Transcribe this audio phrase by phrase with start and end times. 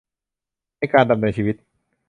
[0.77, 1.55] ในการดำเนินชีวิต